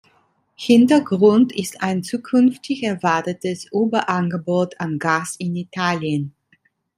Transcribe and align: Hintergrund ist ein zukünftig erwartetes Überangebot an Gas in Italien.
Hintergrund 0.57 1.55
ist 1.55 1.83
ein 1.83 2.01
zukünftig 2.01 2.81
erwartetes 2.81 3.67
Überangebot 3.71 4.79
an 4.79 4.97
Gas 4.97 5.35
in 5.37 5.55
Italien. 5.55 6.33